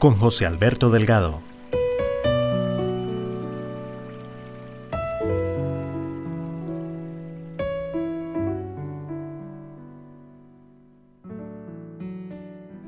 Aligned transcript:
Con 0.00 0.16
José 0.16 0.46
Alberto 0.46 0.88
Delgado. 0.88 1.42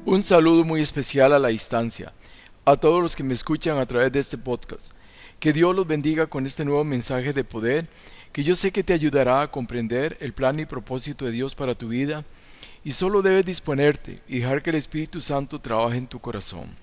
Un 0.06 0.22
saludo 0.22 0.64
muy 0.64 0.80
especial 0.80 1.34
a 1.34 1.38
la 1.38 1.48
distancia, 1.48 2.14
a 2.64 2.76
todos 2.76 3.02
los 3.02 3.14
que 3.14 3.22
me 3.22 3.34
escuchan 3.34 3.76
a 3.76 3.84
través 3.84 4.10
de 4.10 4.20
este 4.20 4.38
podcast. 4.38 4.92
Que 5.38 5.52
Dios 5.52 5.76
los 5.76 5.86
bendiga 5.86 6.28
con 6.28 6.46
este 6.46 6.64
nuevo 6.64 6.82
mensaje 6.82 7.34
de 7.34 7.44
poder, 7.44 7.88
que 8.32 8.42
yo 8.42 8.54
sé 8.54 8.72
que 8.72 8.82
te 8.82 8.94
ayudará 8.94 9.42
a 9.42 9.50
comprender 9.50 10.16
el 10.20 10.32
plan 10.32 10.58
y 10.58 10.64
propósito 10.64 11.26
de 11.26 11.32
Dios 11.32 11.54
para 11.54 11.74
tu 11.74 11.88
vida, 11.88 12.24
y 12.84 12.92
solo 12.92 13.20
debes 13.20 13.44
disponerte 13.44 14.22
y 14.26 14.38
dejar 14.38 14.62
que 14.62 14.70
el 14.70 14.76
Espíritu 14.76 15.20
Santo 15.20 15.60
trabaje 15.60 15.98
en 15.98 16.06
tu 16.06 16.18
corazón. 16.18 16.80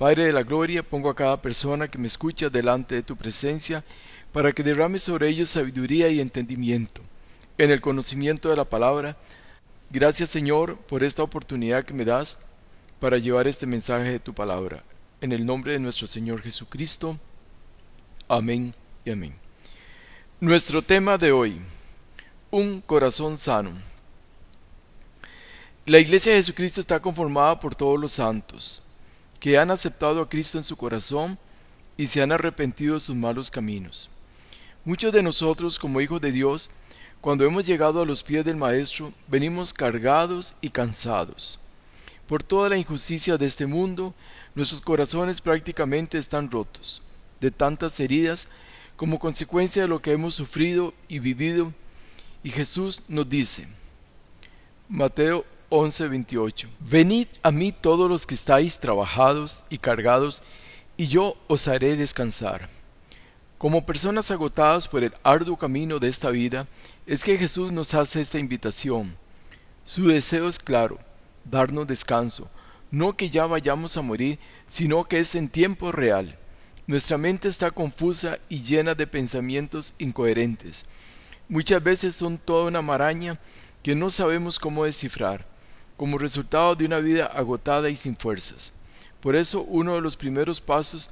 Padre 0.00 0.24
de 0.24 0.32
la 0.32 0.44
Gloria, 0.44 0.82
pongo 0.82 1.10
a 1.10 1.14
cada 1.14 1.42
persona 1.42 1.86
que 1.86 1.98
me 1.98 2.06
escucha 2.06 2.48
delante 2.48 2.94
de 2.94 3.02
tu 3.02 3.18
presencia, 3.18 3.84
para 4.32 4.50
que 4.50 4.62
derrame 4.62 4.98
sobre 4.98 5.28
ellos 5.28 5.50
sabiduría 5.50 6.08
y 6.08 6.20
entendimiento, 6.20 7.02
en 7.58 7.70
el 7.70 7.82
conocimiento 7.82 8.48
de 8.48 8.56
la 8.56 8.64
palabra, 8.64 9.18
Gracias 9.90 10.30
Señor 10.30 10.78
por 10.78 11.04
esta 11.04 11.22
oportunidad 11.22 11.84
que 11.84 11.92
me 11.92 12.06
das 12.06 12.38
para 12.98 13.18
llevar 13.18 13.46
este 13.46 13.66
mensaje 13.66 14.10
de 14.10 14.20
tu 14.20 14.32
palabra. 14.32 14.82
En 15.20 15.32
el 15.32 15.44
nombre 15.44 15.74
de 15.74 15.80
nuestro 15.80 16.06
Señor 16.06 16.40
Jesucristo. 16.40 17.18
Amén 18.26 18.74
y 19.04 19.10
amén. 19.10 19.34
Nuestro 20.40 20.80
tema 20.80 21.18
de 21.18 21.30
hoy, 21.30 21.60
un 22.50 22.80
corazón 22.80 23.36
sano. 23.36 23.72
La 25.84 25.98
Iglesia 25.98 26.32
de 26.32 26.38
Jesucristo 26.38 26.80
está 26.80 27.00
conformada 27.00 27.60
por 27.60 27.74
todos 27.74 28.00
los 28.00 28.12
santos, 28.12 28.82
que 29.40 29.58
han 29.58 29.70
aceptado 29.70 30.20
a 30.20 30.28
Cristo 30.28 30.58
en 30.58 30.64
su 30.64 30.76
corazón 30.76 31.38
y 31.96 32.06
se 32.06 32.22
han 32.22 32.30
arrepentido 32.30 32.94
de 32.94 33.00
sus 33.00 33.16
malos 33.16 33.50
caminos. 33.50 34.10
Muchos 34.84 35.12
de 35.12 35.22
nosotros, 35.22 35.78
como 35.78 36.00
hijos 36.00 36.20
de 36.20 36.30
Dios, 36.30 36.70
cuando 37.20 37.44
hemos 37.44 37.66
llegado 37.66 38.00
a 38.00 38.06
los 38.06 38.22
pies 38.22 38.44
del 38.44 38.56
Maestro, 38.56 39.12
venimos 39.26 39.72
cargados 39.72 40.54
y 40.60 40.70
cansados. 40.70 41.58
Por 42.26 42.42
toda 42.42 42.68
la 42.68 42.78
injusticia 42.78 43.36
de 43.36 43.46
este 43.46 43.66
mundo, 43.66 44.14
nuestros 44.54 44.80
corazones 44.80 45.40
prácticamente 45.40 46.16
están 46.16 46.50
rotos, 46.50 47.02
de 47.40 47.50
tantas 47.50 47.98
heridas 48.00 48.48
como 48.96 49.18
consecuencia 49.18 49.82
de 49.82 49.88
lo 49.88 50.00
que 50.00 50.12
hemos 50.12 50.34
sufrido 50.34 50.94
y 51.08 51.18
vivido. 51.18 51.72
Y 52.42 52.50
Jesús 52.50 53.02
nos 53.08 53.28
dice, 53.28 53.68
Mateo 54.88 55.44
11:28, 55.70 56.68
Venid 56.80 57.28
a 57.42 57.50
mí 57.50 57.72
todos 57.72 58.10
los 58.10 58.26
que 58.26 58.34
estáis 58.34 58.80
trabajados 58.80 59.64
y 59.70 59.78
cargados, 59.78 60.42
y 60.96 61.06
yo 61.06 61.36
os 61.46 61.68
haré 61.68 61.96
descansar. 61.96 62.68
Como 63.56 63.86
personas 63.86 64.30
agotadas 64.30 64.88
por 64.88 65.04
el 65.04 65.12
arduo 65.22 65.56
camino 65.56 65.98
de 65.98 66.08
esta 66.08 66.30
vida, 66.30 66.66
es 67.06 67.22
que 67.22 67.38
Jesús 67.38 67.72
nos 67.72 67.94
hace 67.94 68.20
esta 68.20 68.38
invitación. 68.38 69.16
Su 69.84 70.08
deseo 70.08 70.48
es 70.48 70.58
claro, 70.58 70.98
darnos 71.44 71.86
descanso, 71.86 72.50
no 72.90 73.16
que 73.16 73.30
ya 73.30 73.46
vayamos 73.46 73.96
a 73.96 74.02
morir, 74.02 74.38
sino 74.68 75.04
que 75.04 75.18
es 75.20 75.34
en 75.34 75.48
tiempo 75.48 75.92
real. 75.92 76.36
Nuestra 76.86 77.18
mente 77.18 77.48
está 77.48 77.70
confusa 77.70 78.38
y 78.48 78.62
llena 78.62 78.94
de 78.94 79.06
pensamientos 79.06 79.94
incoherentes. 79.98 80.86
Muchas 81.48 81.82
veces 81.82 82.14
son 82.14 82.38
toda 82.38 82.66
una 82.66 82.82
maraña 82.82 83.38
que 83.82 83.94
no 83.94 84.10
sabemos 84.10 84.58
cómo 84.58 84.84
descifrar, 84.84 85.46
como 86.00 86.16
resultado 86.16 86.74
de 86.74 86.86
una 86.86 86.98
vida 86.98 87.26
agotada 87.26 87.90
y 87.90 87.94
sin 87.94 88.16
fuerzas. 88.16 88.72
Por 89.20 89.36
eso 89.36 89.60
uno 89.64 89.96
de 89.96 90.00
los 90.00 90.16
primeros 90.16 90.58
pasos 90.58 91.10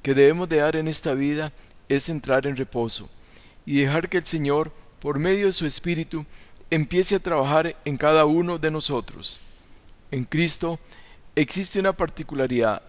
que 0.00 0.14
debemos 0.14 0.48
de 0.48 0.58
dar 0.58 0.76
en 0.76 0.86
esta 0.86 1.12
vida 1.12 1.52
es 1.88 2.08
entrar 2.08 2.46
en 2.46 2.54
reposo 2.54 3.08
y 3.66 3.80
dejar 3.80 4.08
que 4.08 4.18
el 4.18 4.24
Señor, 4.24 4.70
por 5.00 5.18
medio 5.18 5.46
de 5.46 5.52
su 5.52 5.66
Espíritu, 5.66 6.24
empiece 6.70 7.16
a 7.16 7.18
trabajar 7.18 7.74
en 7.84 7.96
cada 7.96 8.26
uno 8.26 8.58
de 8.58 8.70
nosotros. 8.70 9.40
En 10.12 10.22
Cristo 10.22 10.78
existe 11.34 11.80
una 11.80 11.92
particularidad. 11.92 12.80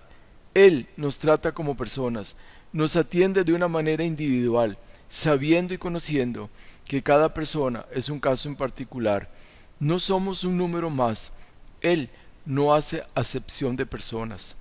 Él 0.53 0.87
nos 0.97 1.17
trata 1.17 1.51
como 1.51 1.75
personas, 1.75 2.35
nos 2.71 2.95
atiende 2.95 3.43
de 3.43 3.53
una 3.53 3.67
manera 3.67 4.03
individual, 4.03 4.77
sabiendo 5.09 5.73
y 5.73 5.79
conociendo 5.79 6.47
que 6.85 7.01
cada 7.01 7.33
persona 7.33 7.87
es 7.91 8.07
un 8.09 8.19
caso 8.19 8.49
en 8.49 8.55
particular. 8.55 9.38
No 9.79 9.99
somos 9.99 10.43
un 10.43 10.57
número 10.57 10.89
más. 10.89 11.33
Él 11.81 12.09
no 12.45 12.73
hace 12.73 13.03
acepción 13.15 13.75
de 13.75 13.85
personas. 13.85 14.55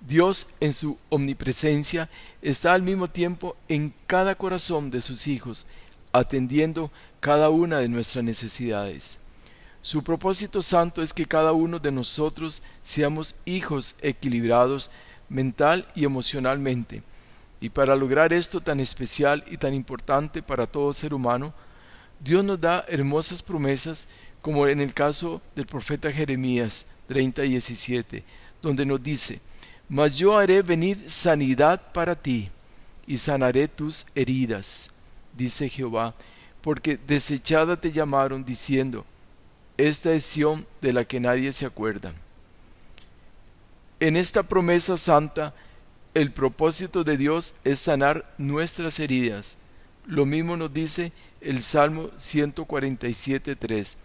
Dios 0.00 0.48
en 0.58 0.72
su 0.72 0.98
omnipresencia 1.10 2.08
está 2.40 2.74
al 2.74 2.82
mismo 2.82 3.08
tiempo 3.08 3.56
en 3.68 3.94
cada 4.06 4.34
corazón 4.34 4.90
de 4.90 5.00
sus 5.00 5.28
hijos, 5.28 5.68
atendiendo 6.12 6.90
cada 7.20 7.50
una 7.50 7.78
de 7.78 7.88
nuestras 7.88 8.24
necesidades. 8.24 9.20
Su 9.80 10.02
propósito 10.02 10.60
santo 10.60 11.02
es 11.02 11.12
que 11.12 11.26
cada 11.26 11.52
uno 11.52 11.78
de 11.78 11.92
nosotros 11.92 12.62
seamos 12.82 13.36
hijos 13.44 13.96
equilibrados 14.00 14.90
mental 15.28 15.86
y 15.94 16.04
emocionalmente. 16.04 17.02
Y 17.60 17.70
para 17.70 17.94
lograr 17.94 18.32
esto 18.32 18.60
tan 18.60 18.80
especial 18.80 19.44
y 19.48 19.56
tan 19.56 19.72
importante 19.72 20.42
para 20.42 20.66
todo 20.66 20.92
ser 20.92 21.14
humano, 21.14 21.54
Dios 22.18 22.44
nos 22.44 22.60
da 22.60 22.84
hermosas 22.88 23.42
promesas 23.42 24.08
como 24.42 24.66
en 24.66 24.80
el 24.80 24.92
caso 24.92 25.40
del 25.54 25.66
profeta 25.66 26.12
Jeremías 26.12 26.88
30:17, 27.08 28.24
donde 28.60 28.84
nos 28.84 29.02
dice, 29.02 29.40
mas 29.88 30.16
yo 30.16 30.36
haré 30.36 30.62
venir 30.62 31.08
sanidad 31.08 31.92
para 31.92 32.14
ti 32.14 32.50
y 33.06 33.18
sanaré 33.18 33.68
tus 33.68 34.06
heridas, 34.14 34.90
dice 35.36 35.68
Jehová, 35.68 36.14
porque 36.60 36.98
desechada 37.06 37.80
te 37.80 37.92
llamaron 37.92 38.44
diciendo, 38.44 39.04
esta 39.76 40.12
es 40.12 40.24
Sión 40.24 40.66
de 40.80 40.92
la 40.92 41.04
que 41.04 41.20
nadie 41.20 41.52
se 41.52 41.66
acuerda. 41.66 42.12
En 44.00 44.16
esta 44.16 44.42
promesa 44.42 44.96
santa, 44.96 45.54
el 46.14 46.32
propósito 46.32 47.04
de 47.04 47.16
Dios 47.16 47.54
es 47.64 47.78
sanar 47.78 48.34
nuestras 48.36 48.98
heridas. 48.98 49.58
Lo 50.06 50.26
mismo 50.26 50.56
nos 50.56 50.74
dice 50.74 51.12
el 51.40 51.62
Salmo 51.62 52.10
147.3. 52.10 53.96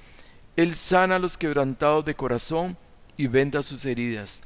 Él 0.57 0.75
sana 0.75 1.15
a 1.15 1.19
los 1.19 1.37
quebrantados 1.37 2.03
de 2.03 2.15
corazón 2.15 2.75
y 3.15 3.27
venda 3.27 3.61
sus 3.61 3.85
heridas. 3.85 4.41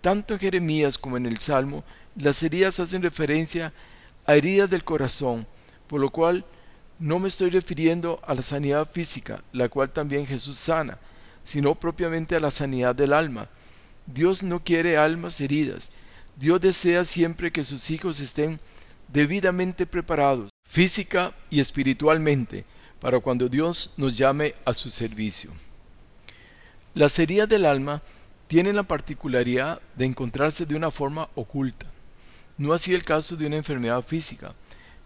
Tanto 0.00 0.34
en 0.34 0.40
Jeremías 0.40 0.96
como 0.98 1.18
en 1.18 1.26
el 1.26 1.38
Salmo, 1.38 1.84
las 2.16 2.42
heridas 2.42 2.80
hacen 2.80 3.02
referencia 3.02 3.72
a 4.26 4.36
heridas 4.36 4.70
del 4.70 4.84
corazón, 4.84 5.46
por 5.86 6.00
lo 6.00 6.08
cual 6.08 6.46
no 6.98 7.18
me 7.18 7.28
estoy 7.28 7.50
refiriendo 7.50 8.20
a 8.26 8.34
la 8.34 8.40
sanidad 8.40 8.88
física, 8.90 9.44
la 9.52 9.68
cual 9.68 9.90
también 9.90 10.26
Jesús 10.26 10.56
sana, 10.56 10.98
sino 11.44 11.74
propiamente 11.74 12.34
a 12.34 12.40
la 12.40 12.50
sanidad 12.50 12.94
del 12.94 13.12
alma. 13.12 13.48
Dios 14.06 14.42
no 14.42 14.60
quiere 14.64 14.96
almas 14.96 15.42
heridas. 15.42 15.92
Dios 16.36 16.58
desea 16.60 17.04
siempre 17.04 17.52
que 17.52 17.64
sus 17.64 17.90
hijos 17.90 18.20
estén 18.20 18.60
debidamente 19.08 19.86
preparados, 19.86 20.50
física 20.66 21.32
y 21.50 21.60
espiritualmente, 21.60 22.64
para 23.04 23.20
cuando 23.20 23.50
Dios 23.50 23.90
nos 23.98 24.16
llame 24.16 24.54
a 24.64 24.72
su 24.72 24.88
servicio. 24.88 25.50
Las 26.94 27.18
heridas 27.18 27.46
del 27.46 27.66
alma 27.66 28.00
tienen 28.46 28.76
la 28.76 28.82
particularidad 28.82 29.78
de 29.94 30.06
encontrarse 30.06 30.64
de 30.64 30.74
una 30.74 30.90
forma 30.90 31.28
oculta. 31.34 31.84
No 32.56 32.72
así 32.72 32.94
el 32.94 33.04
caso 33.04 33.36
de 33.36 33.46
una 33.46 33.56
enfermedad 33.56 34.02
física, 34.02 34.54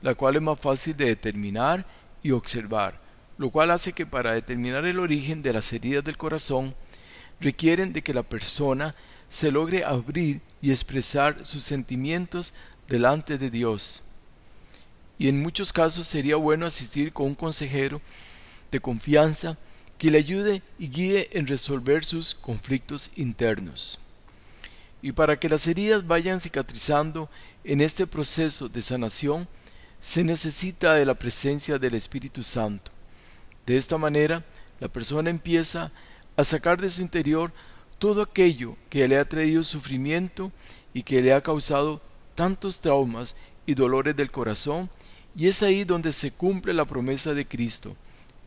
la 0.00 0.15
cual 0.15 0.37
es 0.37 0.43
más 0.43 0.61
fácil 0.61 0.97
de 0.97 1.06
determinar 1.06 1.85
y 2.23 2.31
observar, 2.31 3.00
lo 3.37 3.50
cual 3.50 3.73
hace 3.73 3.93
que 3.93 4.06
para 4.06 4.31
determinar 4.31 4.85
el 4.85 5.01
origen 5.01 5.43
de 5.43 5.55
las 5.55 5.73
heridas 5.73 6.05
del 6.05 6.17
corazón 6.17 6.77
requieren 7.41 7.93
de 7.93 8.03
que 8.03 8.15
la 8.15 8.23
persona 8.23 8.94
se 9.29 9.51
logre 9.51 9.83
abrir 9.83 10.41
y 10.62 10.71
expresar 10.71 11.44
sus 11.44 11.65
sentimientos 11.65 12.55
delante 12.87 13.39
de 13.39 13.51
Dios. 13.51 14.05
Y 15.19 15.29
en 15.29 15.43
muchos 15.43 15.73
casos 15.73 16.06
sería 16.06 16.37
bueno 16.37 16.67
asistir 16.67 17.12
con 17.12 17.26
un 17.26 17.35
consejero 17.35 18.00
de 18.70 18.81
confianza 18.81 19.59
que 19.99 20.11
le 20.11 20.19
ayude 20.19 20.62
y 20.79 20.88
guíe 20.88 21.29
en 21.32 21.47
resolver 21.47 22.05
sus 22.05 22.35
conflictos 22.35 23.11
internos. 23.17 23.99
Y 25.03 25.12
para 25.12 25.38
que 25.38 25.49
las 25.49 25.67
heridas 25.67 26.06
vayan 26.06 26.41
cicatrizando 26.41 27.29
en 27.65 27.81
este 27.81 28.06
proceso 28.06 28.69
de 28.69 28.81
sanación, 28.81 29.49
se 30.00 30.23
necesita 30.23 30.94
de 30.94 31.05
la 31.05 31.15
presencia 31.15 31.79
del 31.79 31.94
Espíritu 31.94 32.43
Santo. 32.43 32.93
De 33.67 33.76
esta 33.76 33.99
manera, 33.99 34.44
la 34.81 34.88
persona 34.88 35.31
empieza 35.31 35.91
a 36.37 36.44
sacar 36.44 36.81
de 36.81 36.91
su 36.91 37.03
interior 37.03 37.53
todo 37.99 38.23
aquello 38.23 38.76
que 38.88 39.09
le 39.09 39.19
ha 39.19 39.29
traído 39.29 39.65
sufrimiento 39.65 40.53
y 40.94 41.03
que 41.03 41.20
le 41.20 41.32
ha 41.32 41.43
causado 41.43 42.00
tantos 42.37 42.81
traumas 42.81 43.35
y 43.67 43.75
dolores 43.75 44.15
del 44.15 44.31
corazón, 44.31 44.88
y 45.37 45.49
es 45.49 45.63
ahí 45.63 45.85
donde 45.85 46.13
se 46.13 46.31
cumple 46.31 46.73
la 46.75 46.85
promesa 46.85 47.35
de 47.35 47.47
Cristo, 47.47 47.97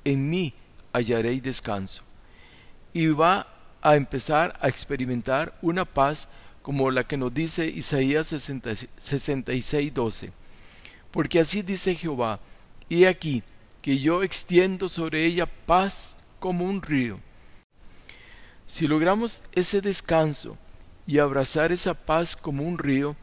en 0.03 0.29
mí 0.29 0.53
hallaréis 0.93 1.41
descanso. 1.43 2.03
Y 2.93 3.07
va 3.07 3.47
a 3.81 3.95
empezar 3.95 4.57
a 4.61 4.67
experimentar 4.67 5.57
una 5.61 5.85
paz 5.85 6.27
como 6.61 6.91
la 6.91 7.03
que 7.03 7.17
nos 7.17 7.33
dice 7.33 7.65
Isaías 7.65 8.27
66, 8.27 9.93
12. 9.93 10.31
Porque 11.11 11.39
así 11.39 11.61
dice 11.61 11.95
Jehová, 11.95 12.39
y 12.89 13.05
aquí 13.05 13.43
que 13.81 13.97
yo 13.99 14.21
extiendo 14.23 14.87
sobre 14.87 15.25
ella 15.25 15.45
paz 15.45 16.17
como 16.39 16.65
un 16.65 16.81
río. 16.81 17.19
Si 18.67 18.87
logramos 18.87 19.43
ese 19.53 19.81
descanso 19.81 20.57
y 21.07 21.17
abrazar 21.17 21.71
esa 21.71 21.93
paz 21.93 22.35
como 22.35 22.63
un 22.63 22.77
río, 22.77 23.15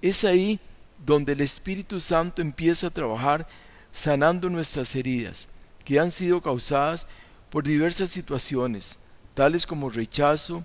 es 0.00 0.24
ahí 0.24 0.58
donde 1.04 1.32
el 1.32 1.40
Espíritu 1.40 2.00
Santo 2.00 2.42
empieza 2.42 2.88
a 2.88 2.90
trabajar 2.90 3.46
sanando 3.92 4.50
nuestras 4.50 4.94
heridas, 4.94 5.48
que 5.84 5.98
han 5.98 6.10
sido 6.10 6.40
causadas 6.42 7.06
por 7.50 7.64
diversas 7.64 8.10
situaciones, 8.10 9.00
tales 9.34 9.66
como 9.66 9.90
rechazo, 9.90 10.64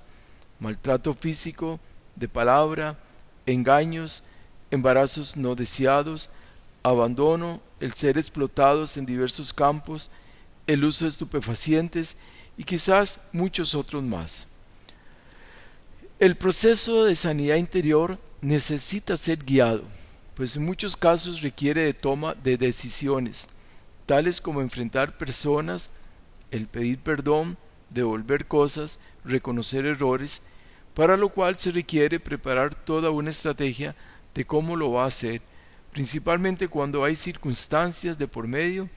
maltrato 0.59 1.13
físico, 1.13 1.79
de 2.15 2.27
palabra, 2.27 2.97
engaños, 3.45 4.23
embarazos 4.69 5.37
no 5.37 5.55
deseados, 5.55 6.29
abandono, 6.83 7.61
el 7.79 7.93
ser 7.93 8.17
explotados 8.17 8.97
en 8.97 9.05
diversos 9.05 9.53
campos, 9.53 10.11
el 10.67 10.83
uso 10.83 11.05
de 11.05 11.09
estupefacientes 11.09 12.17
y 12.57 12.63
quizás 12.63 13.21
muchos 13.31 13.75
otros 13.75 14.03
más. 14.03 14.47
El 16.19 16.37
proceso 16.37 17.05
de 17.05 17.15
sanidad 17.15 17.55
interior 17.55 18.19
necesita 18.41 19.17
ser 19.17 19.43
guiado, 19.43 19.83
pues 20.41 20.55
en 20.55 20.65
muchos 20.65 20.97
casos 20.97 21.43
requiere 21.43 21.83
de 21.83 21.93
toma 21.93 22.33
de 22.33 22.57
decisiones, 22.57 23.49
tales 24.07 24.41
como 24.41 24.61
enfrentar 24.61 25.15
personas, 25.15 25.91
el 26.49 26.65
pedir 26.65 26.97
perdón, 26.97 27.59
devolver 27.91 28.47
cosas, 28.47 28.97
reconocer 29.23 29.85
errores, 29.85 30.41
para 30.95 31.15
lo 31.15 31.29
cual 31.29 31.57
se 31.57 31.69
requiere 31.69 32.19
preparar 32.19 32.73
toda 32.73 33.11
una 33.11 33.29
estrategia 33.29 33.95
de 34.33 34.43
cómo 34.43 34.75
lo 34.75 34.91
va 34.93 35.03
a 35.03 35.09
hacer, 35.09 35.43
principalmente 35.91 36.67
cuando 36.67 37.03
hay 37.03 37.15
circunstancias 37.15 38.17
de 38.17 38.27
por 38.27 38.47
medio 38.47 38.89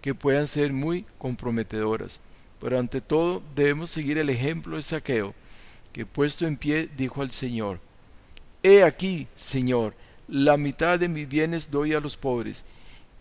que 0.00 0.16
puedan 0.16 0.48
ser 0.48 0.72
muy 0.72 1.06
comprometedoras. 1.16 2.20
Pero 2.60 2.76
ante 2.76 3.00
todo 3.00 3.40
debemos 3.54 3.90
seguir 3.90 4.18
el 4.18 4.30
ejemplo 4.30 4.74
de 4.74 4.82
Saqueo, 4.82 5.32
que 5.92 6.04
puesto 6.04 6.44
en 6.44 6.56
pie 6.56 6.90
dijo 6.96 7.22
al 7.22 7.30
Señor, 7.30 7.78
He 8.64 8.82
aquí, 8.82 9.28
Señor, 9.36 9.94
la 10.28 10.56
mitad 10.56 10.98
de 10.98 11.08
mis 11.08 11.28
bienes 11.28 11.70
doy 11.70 11.94
a 11.94 12.00
los 12.00 12.16
pobres, 12.16 12.64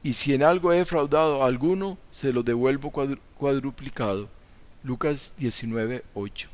y 0.03 0.13
si 0.13 0.33
en 0.33 0.43
algo 0.43 0.71
he 0.71 0.77
defraudado 0.77 1.41
a 1.41 1.47
alguno, 1.47 1.97
se 2.09 2.31
lo 2.31 2.43
devuelvo 2.43 2.91
cuadruplicado. 3.37 4.29
Lucas 4.83 5.33
19, 5.37 6.03
8. 6.13 6.49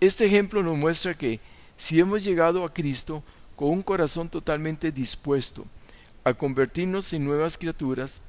Este 0.00 0.26
ejemplo 0.26 0.62
nos 0.62 0.76
muestra 0.76 1.14
que 1.14 1.40
si 1.76 1.98
hemos 1.98 2.22
llegado 2.22 2.64
a 2.64 2.72
Cristo 2.72 3.22
con 3.56 3.70
un 3.70 3.82
corazón 3.82 4.28
totalmente 4.28 4.92
dispuesto 4.92 5.66
a 6.24 6.32
convertirnos 6.32 7.12
en 7.12 7.24
nuevas 7.24 7.58
criaturas, 7.58 8.22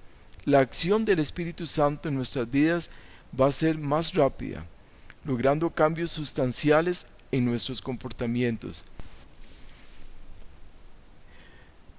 la 0.45 0.59
acción 0.59 1.05
del 1.05 1.19
Espíritu 1.19 1.65
Santo 1.65 2.09
en 2.09 2.15
nuestras 2.15 2.49
vidas 2.49 2.89
va 3.39 3.47
a 3.47 3.51
ser 3.51 3.77
más 3.77 4.13
rápida, 4.13 4.65
logrando 5.23 5.69
cambios 5.69 6.11
sustanciales 6.11 7.07
en 7.31 7.45
nuestros 7.45 7.81
comportamientos, 7.81 8.83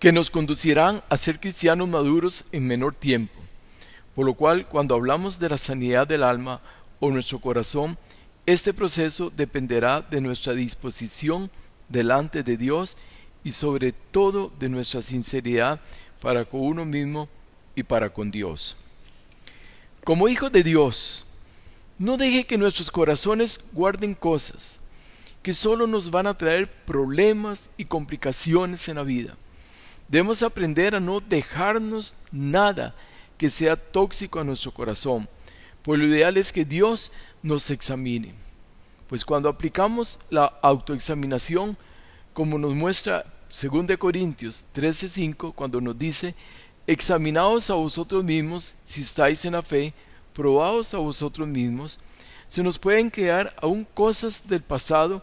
que 0.03 0.11
nos 0.11 0.31
conducirán 0.31 1.01
a 1.09 1.17
ser 1.17 1.39
cristianos 1.39 1.89
maduros 1.89 2.45
en 2.51 2.67
menor 2.67 2.93
tiempo. 2.93 3.39
Por 4.17 4.27
lo 4.27 4.35
cual, 4.35 4.67
cuando 4.67 4.97
hablamos 4.97 5.39
de 5.39 5.49
la 5.49 5.57
sanidad 5.57 6.09
del 6.09 6.25
alma 6.25 6.61
o 6.99 7.09
nuestro 7.13 7.41
corazón, 7.41 7.97
este 8.45 8.75
proceso 8.75 9.31
dependerá 9.31 10.01
de 10.01 10.21
nuestra 10.21 10.55
disposición 10.55 11.53
delante 11.89 12.43
de 12.43 12.57
Dios 12.57 12.97
y 13.45 13.53
sobre 13.53 13.93
todo 13.93 14.51
de 14.59 14.69
nuestra 14.69 15.03
sinceridad 15.03 15.79
para 16.21 16.47
con 16.47 16.63
uno 16.63 16.85
mismo 16.85 17.29
y 17.77 17.85
para 17.85 18.13
con 18.13 18.33
Dios. 18.33 18.75
Como 20.03 20.27
hijo 20.29 20.51
de 20.51 20.65
Dios, 20.65 21.27
no 21.97 22.17
deje 22.17 22.43
que 22.43 22.59
nuestros 22.59 22.91
corazones 22.91 23.61
guarden 23.73 24.17
cosas 24.17 24.81
que 25.45 25.53
solo 25.53 25.87
nos 25.87 26.11
van 26.11 26.27
a 26.27 26.37
traer 26.37 26.69
problemas 26.87 27.71
y 27.77 27.85
complicaciones 27.85 28.89
en 28.89 28.97
la 28.97 29.05
vida. 29.05 29.37
Debemos 30.13 30.43
aprender 30.43 30.95
a 30.95 31.01
no 31.01 31.21
dejarnos 31.21 32.17
nada 32.31 32.95
que 33.39 33.49
sea 33.49 33.77
tóxico 33.77 34.39
a 34.39 34.45
nuestro 34.45 34.71
corazón, 34.71 35.27
pues 35.81 35.99
lo 35.99 36.07
ideal 36.07 36.37
es 36.37 36.53
que 36.53 36.67
Dios 36.67 37.13
nos 37.43 37.71
examine. 37.71 38.35
Pues 39.09 39.25
cuando 39.25 39.49
aplicamos 39.49 40.19
la 40.29 40.53
autoexaminación, 40.61 41.79
como 42.35 42.59
nos 42.59 42.75
muestra 42.75 43.25
2 43.49 43.97
Corintios 43.97 44.67
13:5, 44.75 45.55
cuando 45.55 45.81
nos 45.81 45.99
dice, 45.99 46.35
examinaos 46.87 47.71
a 47.71 47.75
vosotros 47.75 48.23
mismos 48.23 48.75
si 48.85 49.01
estáis 49.01 49.43
en 49.47 49.55
la 49.55 49.63
fe, 49.63 49.95
probaos 50.35 50.93
a 50.93 50.99
vosotros 50.99 51.49
mismos, 51.49 52.01
se 52.51 52.63
nos 52.63 52.79
pueden 52.79 53.11
quedar 53.11 53.55
aún 53.63 53.87
cosas 53.95 54.47
del 54.47 54.61
pasado 54.61 55.23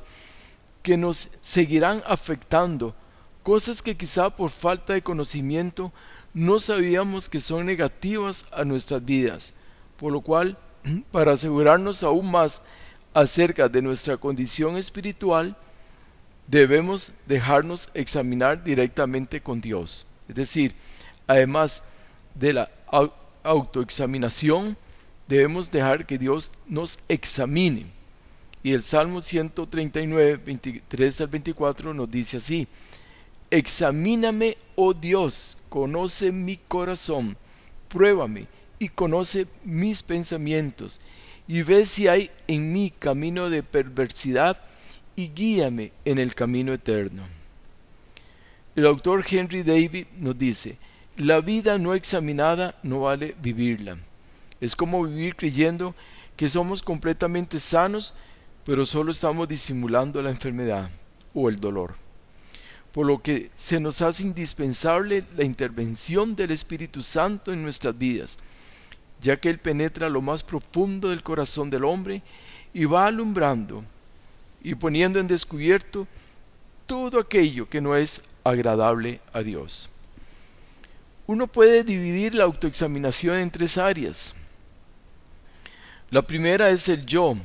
que 0.81 0.97
nos 0.97 1.29
seguirán 1.43 2.01
afectando, 2.07 2.95
cosas 3.43 3.81
que 3.81 3.95
quizá 3.95 4.29
por 4.29 4.49
falta 4.49 4.93
de 4.93 5.01
conocimiento 5.01 5.91
no 6.33 6.59
sabíamos 6.59 7.29
que 7.29 7.41
son 7.41 7.65
negativas 7.65 8.45
a 8.51 8.63
nuestras 8.63 9.03
vidas, 9.03 9.55
por 9.97 10.11
lo 10.11 10.21
cual, 10.21 10.57
para 11.11 11.33
asegurarnos 11.33 12.03
aún 12.03 12.31
más 12.31 12.61
acerca 13.13 13.67
de 13.67 13.81
nuestra 13.81 14.17
condición 14.17 14.77
espiritual, 14.77 15.55
debemos 16.47 17.13
dejarnos 17.27 17.89
examinar 17.93 18.63
directamente 18.63 19.41
con 19.41 19.61
Dios. 19.61 20.05
Es 20.27 20.35
decir, 20.35 20.73
además 21.27 21.83
de 22.35 22.53
la 22.53 22.71
autoexaminación, 23.43 24.77
debemos 25.27 25.69
dejar 25.71 26.05
que 26.05 26.17
Dios 26.17 26.53
nos 26.67 26.99
examine. 27.07 27.85
Y 28.63 28.73
el 28.73 28.83
Salmo 28.83 29.21
139, 29.21 30.37
23 30.37 31.21
al 31.21 31.27
24 31.27 31.93
nos 31.93 32.11
dice 32.11 32.37
así, 32.37 32.67
Examíname, 33.51 34.57
oh 34.75 34.93
Dios, 34.93 35.57
conoce 35.69 36.31
mi 36.31 36.57
corazón, 36.57 37.35
pruébame 37.87 38.47
y 38.77 38.89
conoce 38.89 39.47
mis 39.63 40.03
pensamientos, 40.03 41.01
y 41.47 41.63
ve 41.63 41.85
si 41.85 42.07
hay 42.07 42.29
en 42.47 42.71
mí 42.71 42.91
camino 42.91 43.49
de 43.49 43.63
perversidad, 43.63 44.61
y 45.15 45.29
guíame 45.29 45.91
en 46.05 46.19
el 46.19 46.35
camino 46.35 46.71
eterno. 46.73 47.23
El 48.75 48.85
autor 48.85 49.25
Henry 49.27 49.63
David 49.63 50.05
nos 50.17 50.37
dice, 50.37 50.77
la 51.17 51.41
vida 51.41 51.77
no 51.77 51.95
examinada 51.95 52.79
no 52.83 53.01
vale 53.01 53.35
vivirla. 53.41 53.97
Es 54.61 54.75
como 54.75 55.03
vivir 55.03 55.35
creyendo 55.35 55.95
que 56.37 56.47
somos 56.47 56.81
completamente 56.81 57.59
sanos, 57.59 58.13
pero 58.63 58.85
solo 58.85 59.11
estamos 59.11 59.47
disimulando 59.47 60.21
la 60.21 60.29
enfermedad 60.29 60.89
o 61.33 61.49
el 61.49 61.59
dolor. 61.59 61.95
Por 62.91 63.05
lo 63.05 63.21
que 63.21 63.51
se 63.55 63.79
nos 63.79 64.01
hace 64.01 64.23
indispensable 64.23 65.23
la 65.37 65.43
intervención 65.43 66.35
del 66.35 66.51
Espíritu 66.51 67.01
Santo 67.01 67.53
en 67.53 67.61
nuestras 67.61 67.97
vidas, 67.97 68.39
ya 69.21 69.37
que 69.37 69.49
Él 69.49 69.59
penetra 69.59 70.09
lo 70.09 70.21
más 70.21 70.43
profundo 70.43 71.09
del 71.09 71.23
corazón 71.23 71.69
del 71.69 71.83
hombre 71.83 72.21
y 72.73 72.85
va 72.85 73.05
alumbrando 73.05 73.83
y 74.61 74.75
poniendo 74.75 75.19
en 75.19 75.27
descubierto 75.27 76.07
todo 76.85 77.19
aquello 77.19 77.69
que 77.69 77.81
no 77.81 77.95
es 77.95 78.23
agradable 78.43 79.19
a 79.33 79.41
Dios. 79.41 79.89
Uno 81.27 81.45
puede 81.45 81.83
dividir 81.83 82.33
la 82.33 82.45
autoexaminación 82.45 83.37
en 83.37 83.51
tres 83.51 83.77
áreas. 83.77 84.35
La 86.09 86.23
primera 86.23 86.71
es 86.71 86.89
el 86.89 87.05
yo, 87.05 87.37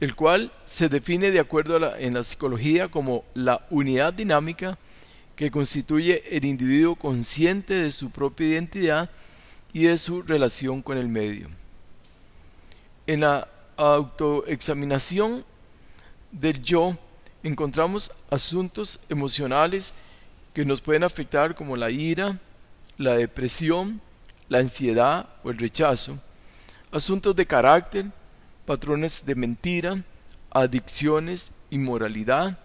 el 0.00 0.14
cual 0.14 0.52
se 0.66 0.88
define 0.88 1.30
de 1.30 1.40
acuerdo 1.40 1.96
en 1.96 2.14
la 2.14 2.22
psicología 2.22 2.88
como 2.88 3.24
la 3.34 3.66
unidad 3.70 4.12
dinámica 4.12 4.78
que 5.34 5.50
constituye 5.50 6.36
el 6.36 6.44
individuo 6.44 6.96
consciente 6.96 7.74
de 7.74 7.90
su 7.90 8.10
propia 8.10 8.48
identidad 8.48 9.10
y 9.72 9.84
de 9.84 9.98
su 9.98 10.22
relación 10.22 10.82
con 10.82 10.98
el 10.98 11.08
medio. 11.08 11.48
En 13.06 13.20
la 13.20 13.48
autoexaminación 13.76 15.44
del 16.32 16.62
yo, 16.62 16.96
encontramos 17.42 18.12
asuntos 18.30 19.00
emocionales 19.08 19.94
que 20.52 20.64
nos 20.64 20.80
pueden 20.80 21.04
afectar 21.04 21.54
como 21.54 21.76
la 21.76 21.90
ira, 21.90 22.38
la 22.96 23.14
depresión, 23.14 24.00
la 24.48 24.58
ansiedad 24.58 25.28
o 25.44 25.50
el 25.50 25.58
rechazo, 25.58 26.18
asuntos 26.90 27.36
de 27.36 27.46
carácter, 27.46 28.06
patrones 28.68 29.24
de 29.24 29.34
mentira, 29.34 30.04
adicciones, 30.50 31.52
inmoralidad, 31.70 32.58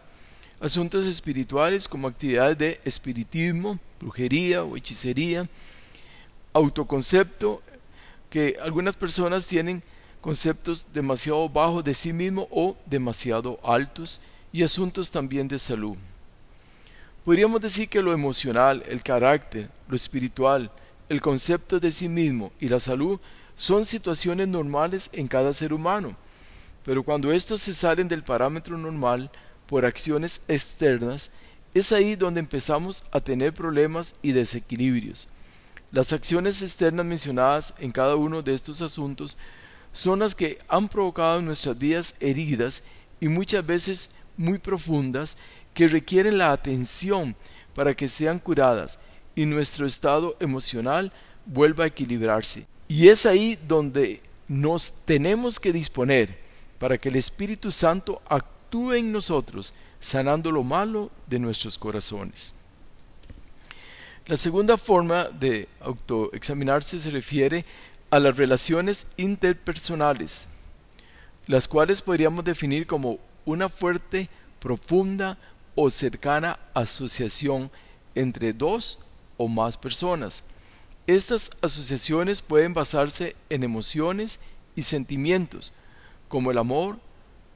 asuntos 0.59 1.05
espirituales 1.05 1.87
como 1.87 2.09
actividades 2.09 2.57
de 2.57 2.81
espiritismo, 2.83 3.79
brujería 4.01 4.65
o 4.65 4.75
hechicería, 4.75 5.47
autoconcepto, 6.51 7.61
que 8.29 8.57
algunas 8.61 8.97
personas 8.97 9.47
tienen 9.47 9.81
conceptos 10.19 10.85
demasiado 10.91 11.47
bajos 11.47 11.85
de 11.85 11.93
sí 11.93 12.11
mismo 12.11 12.49
o 12.51 12.75
demasiado 12.85 13.57
altos, 13.63 14.19
y 14.51 14.61
asuntos 14.61 15.09
también 15.09 15.47
de 15.47 15.57
salud. 15.57 15.95
Podríamos 17.23 17.61
decir 17.61 17.87
que 17.87 18.01
lo 18.01 18.11
emocional, 18.11 18.83
el 18.89 19.01
carácter, 19.01 19.69
lo 19.87 19.95
espiritual, 19.95 20.69
el 21.07 21.21
concepto 21.21 21.79
de 21.79 21.93
sí 21.93 22.09
mismo 22.09 22.51
y 22.59 22.67
la 22.67 22.81
salud 22.81 23.21
son 23.55 23.85
situaciones 23.85 24.47
normales 24.47 25.09
en 25.13 25.27
cada 25.27 25.53
ser 25.53 25.73
humano, 25.73 26.15
pero 26.85 27.03
cuando 27.03 27.31
estos 27.31 27.61
se 27.61 27.73
salen 27.73 28.07
del 28.07 28.23
parámetro 28.23 28.77
normal 28.77 29.31
por 29.67 29.85
acciones 29.85 30.41
externas, 30.47 31.31
es 31.73 31.91
ahí 31.91 32.15
donde 32.15 32.39
empezamos 32.39 33.05
a 33.11 33.19
tener 33.19 33.53
problemas 33.53 34.15
y 34.21 34.31
desequilibrios. 34.31 35.29
Las 35.91 36.13
acciones 36.13 36.61
externas 36.61 37.05
mencionadas 37.05 37.75
en 37.79 37.91
cada 37.91 38.15
uno 38.15 38.41
de 38.41 38.53
estos 38.53 38.81
asuntos 38.81 39.37
son 39.91 40.19
las 40.19 40.35
que 40.35 40.57
han 40.67 40.89
provocado 40.89 41.39
en 41.39 41.45
nuestras 41.45 41.77
vidas 41.77 42.15
heridas 42.19 42.83
y 43.19 43.27
muchas 43.27 43.65
veces 43.65 44.09
muy 44.35 44.57
profundas 44.57 45.37
que 45.73 45.87
requieren 45.87 46.37
la 46.37 46.51
atención 46.51 47.35
para 47.75 47.93
que 47.95 48.07
sean 48.07 48.39
curadas 48.39 48.99
y 49.35 49.45
nuestro 49.45 49.85
estado 49.85 50.35
emocional 50.39 51.11
vuelva 51.45 51.85
a 51.85 51.87
equilibrarse. 51.87 52.67
Y 52.93 53.09
es 53.09 53.25
ahí 53.25 53.57
donde 53.67 54.21
nos 54.47 54.91
tenemos 55.05 55.59
que 55.59 55.73
disponer 55.73 56.37
para 56.77 56.95
que 56.99 57.09
el 57.09 57.15
Espíritu 57.15 57.71
Santo 57.71 58.21
actúe 58.27 58.93
en 58.93 59.11
nosotros, 59.11 59.73
sanando 59.99 60.51
lo 60.51 60.63
malo 60.63 61.09
de 61.25 61.39
nuestros 61.39 61.75
corazones. 61.79 62.53
La 64.27 64.37
segunda 64.37 64.77
forma 64.77 65.23
de 65.23 65.67
autoexaminarse 65.79 66.99
se 66.99 67.09
refiere 67.09 67.65
a 68.11 68.19
las 68.19 68.37
relaciones 68.37 69.07
interpersonales, 69.17 70.49
las 71.47 71.67
cuales 71.67 71.99
podríamos 71.99 72.45
definir 72.45 72.85
como 72.85 73.17
una 73.43 73.69
fuerte, 73.69 74.29
profunda 74.59 75.39
o 75.73 75.89
cercana 75.89 76.59
asociación 76.75 77.71
entre 78.13 78.53
dos 78.53 78.99
o 79.37 79.47
más 79.47 79.77
personas. 79.77 80.43
Estas 81.05 81.51
asociaciones 81.61 82.41
pueden 82.41 82.73
basarse 82.73 83.35
en 83.49 83.63
emociones 83.63 84.39
y 84.75 84.83
sentimientos, 84.83 85.73
como 86.29 86.49
el 86.51 86.57
amor 86.57 86.97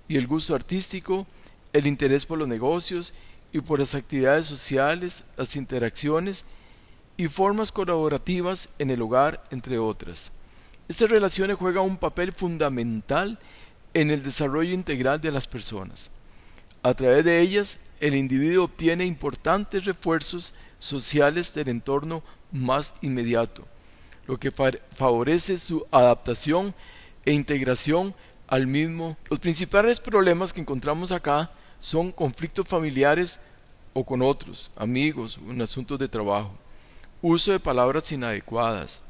y 0.10 0.18
el 0.18 0.28
gusto 0.28 0.54
artístico, 0.54 1.26
el 1.72 1.88
interés 1.88 2.26
por 2.26 2.38
los 2.38 2.48
negocios 2.48 3.14
y 3.54 3.62
por 3.62 3.80
las 3.80 3.96
actividades 3.96 4.48
sociales, 4.48 5.24
las 5.38 5.56
interacciones 5.56 6.44
y 7.16 7.30
formas 7.30 7.72
colaborativas 7.72 8.70
en 8.80 8.92
el 8.92 9.02
hogar, 9.02 9.42
entre 9.50 9.80
otras. 9.80 10.34
Estas 10.90 11.10
relaciones 11.10 11.56
juegan 11.56 11.86
un 11.86 11.98
papel 11.98 12.34
fundamental 12.34 13.40
en 13.94 14.12
el 14.12 14.24
desarrollo 14.24 14.74
integral 14.74 15.22
de 15.22 15.32
las 15.32 15.48
personas. 15.48 16.12
A 16.84 16.94
través 16.94 17.24
de 17.24 17.40
ellas, 17.40 17.80
el 18.00 18.14
individuo 18.14 18.66
obtiene 18.66 19.06
importantes 19.06 19.86
refuerzos 19.86 20.54
sociales 20.80 21.54
del 21.54 21.70
entorno 21.70 22.24
más 22.52 22.96
inmediato, 23.02 23.66
lo 24.26 24.40
que 24.40 24.52
favorece 24.52 25.58
su 25.58 25.86
adaptación 25.92 26.74
e 27.26 27.34
integración 27.34 28.14
al 28.48 28.68
mismo. 28.68 29.18
Los 29.30 29.40
principales 29.40 30.00
problemas 30.00 30.54
que 30.54 30.62
encontramos 30.62 31.12
acá 31.12 31.52
son 31.80 32.12
conflictos 32.12 32.68
familiares 32.68 33.40
o 33.94 34.06
con 34.06 34.22
otros, 34.22 34.72
amigos, 34.76 35.40
en 35.48 35.62
asuntos 35.62 35.98
de 36.00 36.08
trabajo, 36.08 36.52
uso 37.22 37.52
de 37.52 37.60
palabras 37.60 38.12
inadecuadas, 38.12 39.04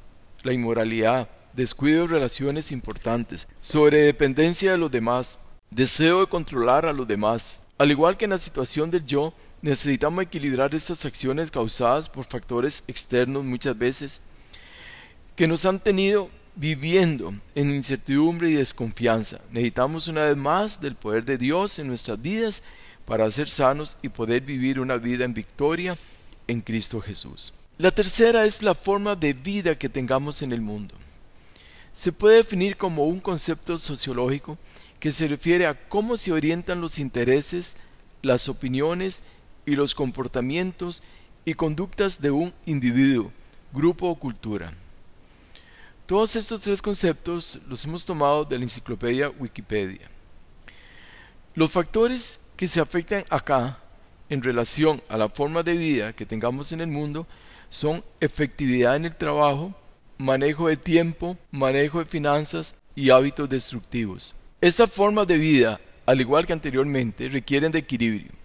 la 0.43 0.53
inmoralidad, 0.53 1.29
descuido 1.53 2.03
de 2.03 2.07
relaciones 2.07 2.71
importantes, 2.71 3.47
sobredependencia 3.61 4.71
de 4.71 4.77
los 4.77 4.91
demás, 4.91 5.39
deseo 5.69 6.21
de 6.21 6.27
controlar 6.27 6.85
a 6.85 6.93
los 6.93 7.07
demás. 7.07 7.63
Al 7.77 7.91
igual 7.91 8.15
que 8.15 8.25
en 8.25 8.31
la 8.31 8.37
situación 8.37 8.89
del 8.89 9.05
yo, 9.05 9.33
necesitamos 9.61 10.23
equilibrar 10.23 10.73
estas 10.75 11.05
acciones 11.05 11.51
causadas 11.51 12.09
por 12.09 12.25
factores 12.25 12.83
externos 12.87 13.43
muchas 13.43 13.77
veces 13.77 14.23
que 15.35 15.47
nos 15.47 15.65
han 15.65 15.79
tenido 15.79 16.29
viviendo 16.55 17.33
en 17.53 17.69
incertidumbre 17.69 18.49
y 18.49 18.55
desconfianza. 18.55 19.39
Necesitamos 19.51 20.07
una 20.07 20.23
vez 20.23 20.37
más 20.37 20.81
del 20.81 20.95
poder 20.95 21.25
de 21.25 21.37
Dios 21.37 21.77
en 21.79 21.87
nuestras 21.87 22.21
vidas 22.21 22.63
para 23.05 23.29
ser 23.29 23.47
sanos 23.47 23.97
y 24.01 24.09
poder 24.09 24.41
vivir 24.41 24.79
una 24.79 24.97
vida 24.97 25.25
en 25.25 25.33
victoria 25.33 25.97
en 26.47 26.61
Cristo 26.61 26.99
Jesús. 27.01 27.53
La 27.77 27.91
tercera 27.91 28.45
es 28.45 28.63
la 28.63 28.73
forma 28.73 29.15
de 29.15 29.33
vida 29.33 29.75
que 29.75 29.89
tengamos 29.89 30.41
en 30.41 30.51
el 30.51 30.61
mundo 30.61 30.95
se 31.97 32.11
puede 32.11 32.35
definir 32.35 32.77
como 32.77 33.07
un 33.07 33.19
concepto 33.19 33.79
sociológico 33.79 34.59
que 34.99 35.11
se 35.11 35.27
refiere 35.27 35.65
a 35.65 35.89
cómo 35.89 36.15
se 36.15 36.31
orientan 36.31 36.79
los 36.79 36.99
intereses, 36.99 37.75
las 38.21 38.49
opiniones 38.49 39.23
y 39.67 39.75
los 39.75 39.93
comportamientos 39.93 41.03
y 41.45 41.53
conductas 41.53 42.19
de 42.21 42.31
un 42.31 42.53
individuo, 42.65 43.31
grupo 43.73 44.07
o 44.07 44.15
cultura. 44.15 44.73
Todos 46.07 46.37
estos 46.37 46.61
tres 46.61 46.81
conceptos 46.81 47.59
los 47.67 47.83
hemos 47.83 48.05
tomado 48.05 48.45
de 48.45 48.57
la 48.57 48.63
enciclopedia 48.63 49.29
Wikipedia. 49.29 50.09
Los 51.53 51.69
factores 51.69 52.47
que 52.55 52.67
se 52.67 52.79
afectan 52.79 53.25
acá 53.29 53.77
en 54.29 54.41
relación 54.41 55.01
a 55.09 55.17
la 55.17 55.27
forma 55.27 55.63
de 55.63 55.75
vida 55.75 56.13
que 56.13 56.25
tengamos 56.25 56.71
en 56.71 56.79
el 56.79 56.87
mundo 56.87 57.27
son 57.69 58.01
efectividad 58.21 58.95
en 58.95 59.03
el 59.03 59.15
trabajo, 59.15 59.75
manejo 60.17 60.69
de 60.69 60.77
tiempo, 60.77 61.37
manejo 61.51 61.99
de 61.99 62.05
finanzas 62.05 62.75
y 62.95 63.09
hábitos 63.09 63.49
destructivos. 63.49 64.33
Estas 64.61 64.89
formas 64.89 65.27
de 65.27 65.37
vida, 65.37 65.81
al 66.05 66.21
igual 66.21 66.45
que 66.45 66.53
anteriormente, 66.53 67.27
requieren 67.27 67.73
de 67.73 67.79
equilibrio. 67.79 68.36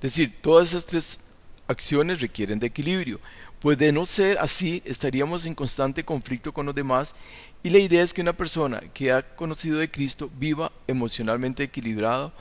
Es 0.00 0.12
decir, 0.12 0.32
todas 0.40 0.68
esas 0.68 0.86
tres 0.86 1.20
acciones 1.66 2.20
requieren 2.20 2.58
de 2.58 2.68
equilibrio, 2.68 3.20
pues 3.60 3.76
de 3.76 3.92
no 3.92 4.06
ser 4.06 4.38
así 4.38 4.82
estaríamos 4.84 5.44
en 5.44 5.54
constante 5.54 6.04
conflicto 6.04 6.52
con 6.52 6.66
los 6.66 6.74
demás 6.74 7.14
y 7.62 7.70
la 7.70 7.78
idea 7.78 8.02
es 8.02 8.14
que 8.14 8.22
una 8.22 8.32
persona 8.32 8.80
que 8.94 9.10
ha 9.10 9.34
conocido 9.34 9.78
de 9.78 9.90
Cristo 9.90 10.30
viva 10.38 10.70
emocionalmente 10.86 11.64
equilibrado 11.64 12.32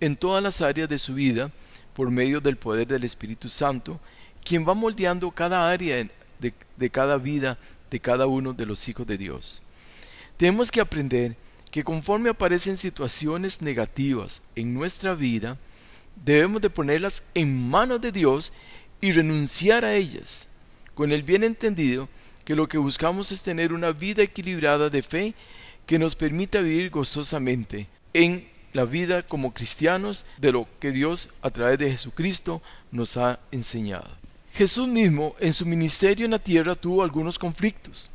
en 0.00 0.16
todas 0.16 0.42
las 0.42 0.60
áreas 0.60 0.88
de 0.88 0.98
su 0.98 1.14
vida 1.14 1.50
por 1.94 2.10
medio 2.10 2.40
del 2.40 2.58
poder 2.58 2.86
del 2.86 3.04
Espíritu 3.04 3.48
Santo, 3.48 3.98
quien 4.44 4.68
va 4.68 4.74
moldeando 4.74 5.30
cada 5.30 5.70
área 5.70 5.96
de, 5.96 6.54
de 6.76 6.90
cada 6.90 7.16
vida 7.16 7.58
de 7.90 8.00
cada 8.00 8.26
uno 8.26 8.52
de 8.52 8.66
los 8.66 8.86
hijos 8.88 9.06
de 9.06 9.16
Dios. 9.16 9.62
Tenemos 10.36 10.70
que 10.70 10.80
aprender 10.80 11.36
que 11.70 11.84
conforme 11.84 12.30
aparecen 12.30 12.76
situaciones 12.76 13.62
negativas 13.62 14.42
en 14.54 14.74
nuestra 14.74 15.14
vida, 15.14 15.56
debemos 16.24 16.60
de 16.62 16.70
ponerlas 16.70 17.22
en 17.34 17.68
manos 17.68 18.00
de 18.00 18.12
Dios 18.12 18.52
y 19.00 19.12
renunciar 19.12 19.84
a 19.84 19.94
ellas, 19.94 20.48
con 20.94 21.12
el 21.12 21.22
bien 21.22 21.44
entendido 21.44 22.08
que 22.44 22.54
lo 22.54 22.68
que 22.68 22.78
buscamos 22.78 23.32
es 23.32 23.42
tener 23.42 23.72
una 23.72 23.92
vida 23.92 24.22
equilibrada 24.22 24.88
de 24.88 25.02
fe 25.02 25.34
que 25.84 25.98
nos 25.98 26.16
permita 26.16 26.60
vivir 26.60 26.90
gozosamente 26.90 27.88
en 28.12 28.48
la 28.72 28.84
vida 28.84 29.22
como 29.22 29.52
cristianos 29.52 30.26
de 30.38 30.52
lo 30.52 30.68
que 30.80 30.92
Dios 30.92 31.30
a 31.42 31.50
través 31.50 31.78
de 31.78 31.90
Jesucristo 31.90 32.62
nos 32.90 33.16
ha 33.16 33.40
enseñado. 33.50 34.08
Jesús 34.52 34.88
mismo 34.88 35.34
en 35.38 35.52
su 35.52 35.66
ministerio 35.66 36.24
en 36.24 36.30
la 36.30 36.38
tierra 36.38 36.74
tuvo 36.74 37.02
algunos 37.02 37.38
conflictos, 37.38 38.10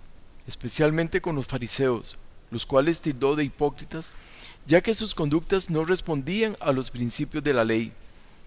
especialmente 0.48 1.22
con 1.22 1.36
los 1.36 1.48
fariseos, 1.48 2.18
los 2.50 2.66
cuales 2.66 3.00
tildó 3.00 3.36
de 3.36 3.44
hipócritas, 3.44 4.14
ya 4.66 4.82
que 4.82 4.94
sus 4.94 5.16
conductas 5.16 5.70
no 5.70 5.86
respondían 5.86 6.56
a 6.60 6.72
los 6.72 6.90
principios 6.92 7.44
de 7.44 7.54
la 7.54 7.64
ley, 7.64 7.92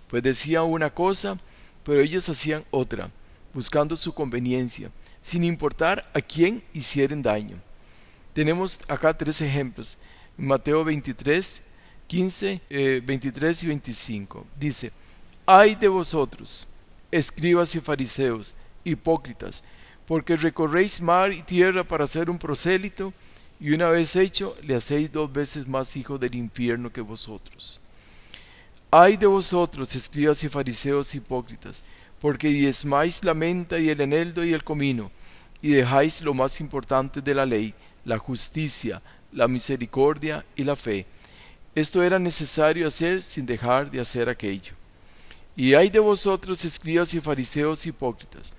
pues 0.08 0.22
decían 0.22 0.64
una 0.64 0.90
cosa, 0.90 1.38
pero 1.84 2.00
ellos 2.00 2.28
hacían 2.28 2.62
otra, 2.70 3.10
buscando 3.52 3.96
su 3.96 4.14
conveniencia, 4.14 4.90
sin 5.22 5.44
importar 5.44 6.10
a 6.14 6.20
quién 6.20 6.62
hicieran 6.72 7.22
daño. 7.22 7.56
Tenemos 8.32 8.80
acá 8.88 9.16
tres 9.16 9.40
ejemplos. 9.40 9.98
Mateo 10.36 10.84
23, 10.84 11.62
15, 12.06 12.60
23 13.04 13.62
y 13.62 13.66
25. 13.68 14.46
Dice, 14.58 14.92
ay 15.46 15.74
de 15.74 15.88
vosotros, 15.88 16.66
escribas 17.10 17.74
y 17.74 17.80
fariseos, 17.80 18.56
hipócritas, 18.82 19.62
porque 20.06 20.36
recorréis 20.36 21.00
mar 21.00 21.32
y 21.32 21.42
tierra 21.42 21.84
para 21.84 22.06
ser 22.06 22.28
un 22.28 22.38
prosélito, 22.38 23.12
y 23.60 23.72
una 23.72 23.88
vez 23.90 24.16
hecho 24.16 24.56
le 24.62 24.74
hacéis 24.74 25.12
dos 25.12 25.32
veces 25.32 25.66
más 25.66 25.96
hijo 25.96 26.18
del 26.18 26.34
infierno 26.34 26.92
que 26.92 27.00
vosotros. 27.00 27.80
Ay 28.90 29.16
de 29.16 29.26
vosotros, 29.26 29.94
escribas 29.96 30.42
y 30.44 30.48
fariseos 30.48 31.14
hipócritas, 31.14 31.84
porque 32.20 32.48
diezmáis 32.48 33.24
la 33.24 33.34
menta 33.34 33.78
y 33.78 33.88
el 33.88 34.00
eneldo 34.00 34.44
y 34.44 34.52
el 34.52 34.64
comino, 34.64 35.10
y 35.60 35.70
dejáis 35.70 36.22
lo 36.22 36.34
más 36.34 36.60
importante 36.60 37.20
de 37.20 37.34
la 37.34 37.46
ley, 37.46 37.74
la 38.04 38.18
justicia, 38.18 39.02
la 39.32 39.48
misericordia 39.48 40.44
y 40.56 40.64
la 40.64 40.76
fe. 40.76 41.06
Esto 41.74 42.02
era 42.02 42.18
necesario 42.18 42.86
hacer 42.86 43.20
sin 43.20 43.46
dejar 43.46 43.90
de 43.90 44.00
hacer 44.00 44.28
aquello. 44.28 44.74
Y 45.56 45.74
ay 45.74 45.90
de 45.90 45.98
vosotros, 45.98 46.64
escribas 46.64 47.14
y 47.14 47.20
fariseos 47.20 47.86
hipócritas, 47.86 48.52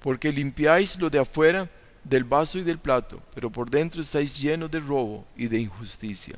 porque 0.00 0.32
limpiáis 0.32 0.98
lo 0.98 1.10
de 1.10 1.18
afuera 1.18 1.68
del 2.04 2.24
vaso 2.24 2.58
y 2.58 2.62
del 2.62 2.78
plato, 2.78 3.20
pero 3.34 3.50
por 3.50 3.70
dentro 3.70 4.00
estáis 4.00 4.40
llenos 4.40 4.70
de 4.70 4.80
robo 4.80 5.24
y 5.36 5.48
de 5.48 5.60
injusticia. 5.60 6.36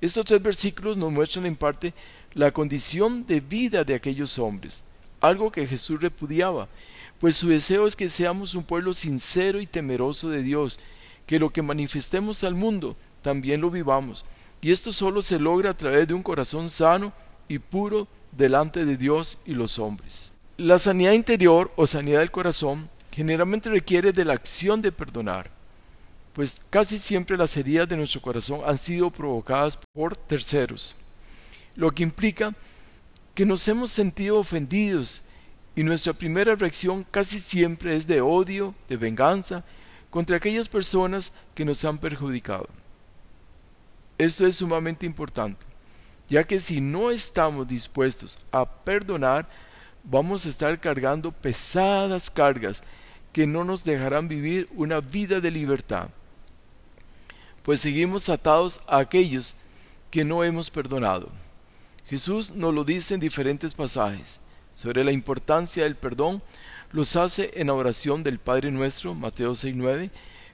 Estos 0.00 0.26
tres 0.26 0.42
versículos 0.42 0.96
nos 0.96 1.10
muestran 1.10 1.46
en 1.46 1.56
parte 1.56 1.94
la 2.34 2.50
condición 2.50 3.26
de 3.26 3.40
vida 3.40 3.84
de 3.84 3.94
aquellos 3.94 4.38
hombres, 4.38 4.84
algo 5.20 5.50
que 5.50 5.66
Jesús 5.66 6.00
repudiaba, 6.00 6.68
pues 7.18 7.36
su 7.36 7.48
deseo 7.48 7.86
es 7.86 7.94
que 7.94 8.08
seamos 8.08 8.54
un 8.54 8.64
pueblo 8.64 8.94
sincero 8.94 9.60
y 9.60 9.66
temeroso 9.66 10.28
de 10.28 10.42
Dios, 10.42 10.80
que 11.26 11.38
lo 11.38 11.50
que 11.50 11.62
manifestemos 11.62 12.42
al 12.42 12.54
mundo 12.54 12.96
también 13.22 13.60
lo 13.60 13.70
vivamos, 13.70 14.24
y 14.60 14.72
esto 14.72 14.92
solo 14.92 15.22
se 15.22 15.38
logra 15.38 15.70
a 15.70 15.76
través 15.76 16.08
de 16.08 16.14
un 16.14 16.22
corazón 16.22 16.68
sano 16.68 17.12
y 17.48 17.58
puro 17.58 18.08
delante 18.32 18.84
de 18.84 18.96
Dios 18.96 19.42
y 19.46 19.54
los 19.54 19.78
hombres. 19.78 20.32
La 20.56 20.78
sanidad 20.78 21.12
interior 21.12 21.70
o 21.76 21.86
sanidad 21.86 22.20
del 22.20 22.30
corazón 22.30 22.88
generalmente 23.12 23.68
requiere 23.68 24.12
de 24.12 24.24
la 24.24 24.32
acción 24.32 24.82
de 24.82 24.90
perdonar, 24.90 25.50
pues 26.32 26.62
casi 26.70 26.98
siempre 26.98 27.36
las 27.36 27.56
heridas 27.56 27.88
de 27.88 27.96
nuestro 27.96 28.20
corazón 28.20 28.62
han 28.66 28.78
sido 28.78 29.10
provocadas 29.10 29.78
por 29.92 30.16
terceros 30.16 30.96
lo 31.74 31.90
que 31.90 32.02
implica 32.02 32.54
que 33.34 33.46
nos 33.46 33.66
hemos 33.68 33.90
sentido 33.90 34.38
ofendidos 34.38 35.24
y 35.74 35.82
nuestra 35.82 36.12
primera 36.12 36.54
reacción 36.54 37.04
casi 37.10 37.38
siempre 37.38 37.96
es 37.96 38.06
de 38.06 38.20
odio, 38.20 38.74
de 38.88 38.96
venganza, 38.96 39.64
contra 40.10 40.36
aquellas 40.36 40.68
personas 40.68 41.32
que 41.54 41.64
nos 41.64 41.82
han 41.86 41.96
perjudicado. 41.96 42.68
Esto 44.18 44.46
es 44.46 44.56
sumamente 44.56 45.06
importante, 45.06 45.64
ya 46.28 46.44
que 46.44 46.60
si 46.60 46.82
no 46.82 47.10
estamos 47.10 47.66
dispuestos 47.66 48.38
a 48.52 48.66
perdonar, 48.66 49.48
vamos 50.04 50.44
a 50.44 50.50
estar 50.50 50.78
cargando 50.78 51.32
pesadas 51.32 52.28
cargas 52.28 52.82
que 53.32 53.46
no 53.46 53.64
nos 53.64 53.84
dejarán 53.84 54.28
vivir 54.28 54.68
una 54.74 55.00
vida 55.00 55.40
de 55.40 55.50
libertad, 55.50 56.08
pues 57.62 57.80
seguimos 57.80 58.28
atados 58.28 58.80
a 58.86 58.98
aquellos 58.98 59.56
que 60.10 60.24
no 60.24 60.44
hemos 60.44 60.70
perdonado. 60.70 61.30
Jesús 62.06 62.52
nos 62.52 62.74
lo 62.74 62.84
dice 62.84 63.14
en 63.14 63.20
diferentes 63.20 63.74
pasajes 63.74 64.40
sobre 64.74 65.04
la 65.04 65.12
importancia 65.12 65.84
del 65.84 65.96
perdón, 65.96 66.42
los 66.92 67.16
hace 67.16 67.50
en 67.54 67.68
la 67.68 67.74
oración 67.74 68.22
del 68.22 68.38
Padre 68.38 68.70
Nuestro, 68.70 69.14
Mateo 69.14 69.52
6.9, 69.52 70.10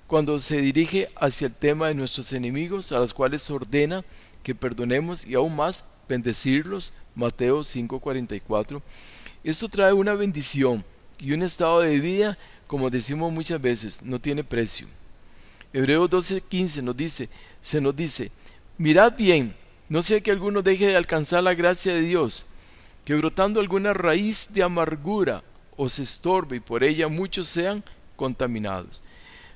cuando 0.07 0.39
se 0.39 0.61
dirige 0.61 1.09
hacia 1.17 1.49
el 1.49 1.55
tema 1.55 1.89
de 1.89 1.95
nuestros 1.95 2.33
enemigos, 2.33 2.93
a 2.93 2.99
los 2.99 3.13
cuales 3.13 3.51
ordena 3.51 4.05
que 4.43 4.55
perdonemos 4.55 5.27
y 5.27 5.35
aún 5.35 5.57
más 5.57 5.85
bendecirlos, 6.09 6.93
Mateo 7.15 7.61
5.44. 7.61 8.81
Esto 9.45 9.69
trae 9.69 9.93
una 9.93 10.15
bendición 10.15 10.85
y 11.19 11.33
un 11.33 11.43
estado 11.43 11.81
de 11.81 11.99
vida, 12.01 12.39
como 12.69 12.91
decimos 12.91 13.33
muchas 13.33 13.61
veces, 13.61 14.03
no 14.03 14.21
tiene 14.21 14.45
precio. 14.45 14.87
Hebreos 15.73 16.11
12.15 16.11 16.83
nos 16.83 16.97
dice, 16.97 17.29
se 17.63 17.81
nos 17.81 17.97
dice, 17.97 18.31
mirad 18.77 19.15
bien, 19.17 19.57
no 19.89 20.03
sea 20.03 20.21
que 20.21 20.31
alguno 20.31 20.63
deje 20.63 20.87
de 20.87 20.97
alcanzar 20.97 21.43
la 21.43 21.55
gracia 21.55 21.95
de 21.95 22.03
Dios, 22.03 22.47
que 23.07 23.15
brotando 23.15 23.59
alguna 23.59 23.95
raíz 23.95 24.53
de 24.53 24.63
amargura 24.63 25.43
os 25.79 25.99
estorbe 25.99 26.57
y 26.57 26.61
por 26.61 26.85
ella 26.85 27.09
muchos 27.09 27.49
sean 27.49 27.83
contaminados. 28.17 29.03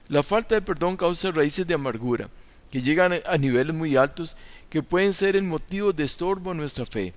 La 0.09 0.23
falta 0.23 0.55
de 0.55 0.63
perdón 0.63 0.97
causa 0.97 1.31
raíces 1.33 1.67
de 1.67 1.75
amargura, 1.75 2.31
que 2.71 2.81
llegan 2.81 3.21
a 3.27 3.37
niveles 3.37 3.77
muy 3.77 3.95
altos, 3.95 4.39
que 4.71 4.83
pueden 4.83 5.13
ser 5.13 5.37
el 5.37 5.43
motivo 5.43 5.93
de 5.93 6.05
estorbo 6.05 6.53
a 6.53 6.55
nuestra 6.55 6.87
fe, 6.87 7.13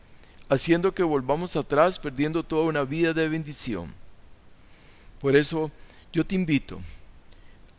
haciendo 0.49 0.93
que 0.93 1.03
volvamos 1.03 1.55
atrás 1.55 1.99
perdiendo 1.99 2.43
toda 2.43 2.65
una 2.65 2.83
vida 2.83 3.13
de 3.13 3.29
bendición. 3.29 3.93
Por 5.21 5.37
eso 5.37 5.71
yo 6.15 6.25
te 6.25 6.33
invito 6.33 6.79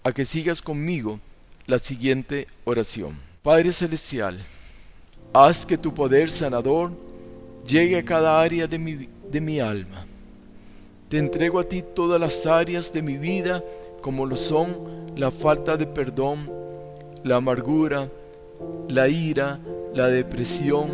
a 0.04 0.12
que 0.12 0.26
sigas 0.26 0.60
conmigo 0.60 1.18
la 1.66 1.78
siguiente 1.78 2.46
oración. 2.66 3.16
Padre 3.42 3.72
Celestial, 3.72 4.38
Haz 5.32 5.64
que 5.64 5.78
tu 5.78 5.94
poder 5.94 6.30
sanador 6.30 6.92
llegue 7.66 7.96
a 7.96 8.04
cada 8.04 8.40
área 8.40 8.66
de 8.66 8.78
mi, 8.78 9.08
de 9.30 9.40
mi 9.40 9.58
alma. 9.58 10.04
Te 11.08 11.16
entrego 11.16 11.58
a 11.58 11.64
ti 11.64 11.82
todas 11.82 12.20
las 12.20 12.44
áreas 12.46 12.92
de 12.92 13.00
mi 13.00 13.16
vida, 13.16 13.64
como 14.02 14.26
lo 14.26 14.36
son 14.36 15.14
la 15.16 15.30
falta 15.30 15.78
de 15.78 15.86
perdón, 15.86 16.50
la 17.24 17.36
amargura, 17.36 18.10
la 18.90 19.08
ira, 19.08 19.58
la 19.94 20.08
depresión, 20.08 20.90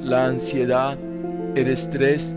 la 0.00 0.26
ansiedad, 0.26 0.98
el 1.54 1.68
estrés, 1.68 2.34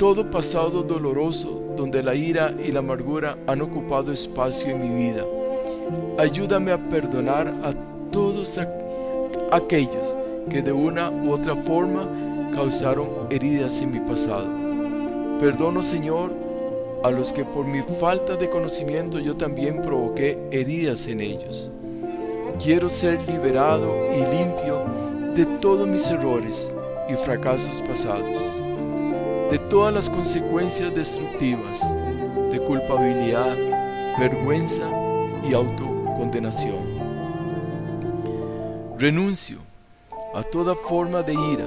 todo 0.00 0.30
pasado 0.30 0.82
doloroso 0.82 1.74
donde 1.76 2.02
la 2.02 2.14
ira 2.14 2.54
y 2.64 2.72
la 2.72 2.78
amargura 2.78 3.36
han 3.46 3.60
ocupado 3.60 4.10
espacio 4.10 4.70
en 4.70 4.80
mi 4.80 5.02
vida. 5.02 5.26
Ayúdame 6.18 6.72
a 6.72 6.78
perdonar 6.88 7.48
a 7.62 7.74
todos 8.10 8.58
aquellos 9.52 10.16
que 10.48 10.62
de 10.62 10.72
una 10.72 11.10
u 11.10 11.30
otra 11.32 11.54
forma 11.54 12.08
causaron 12.50 13.10
heridas 13.28 13.82
en 13.82 13.92
mi 13.92 14.00
pasado. 14.00 14.48
Perdono, 15.38 15.82
Señor, 15.82 16.32
a 17.04 17.10
los 17.10 17.30
que 17.30 17.44
por 17.44 17.66
mi 17.66 17.82
falta 17.82 18.36
de 18.36 18.48
conocimiento 18.48 19.18
yo 19.18 19.36
también 19.36 19.82
provoqué 19.82 20.38
heridas 20.50 21.06
en 21.08 21.20
ellos. 21.20 21.70
Quiero 22.58 22.88
ser 22.88 23.20
liberado 23.28 23.94
y 24.14 24.20
limpio 24.34 24.82
de 25.34 25.44
todos 25.60 25.86
mis 25.86 26.08
errores 26.08 26.74
y 27.06 27.16
fracasos 27.16 27.82
pasados, 27.82 28.62
de 29.50 29.58
todas 29.58 29.92
las 29.92 30.08
consecuencias 30.08 30.94
destructivas, 30.94 31.82
de 32.52 32.60
culpabilidad, 32.60 33.56
vergüenza 34.16 34.88
y 35.48 35.54
autocondenación. 35.54 36.78
Renuncio 38.96 39.58
a 40.34 40.44
toda 40.44 40.76
forma 40.76 41.22
de 41.22 41.32
ira, 41.32 41.66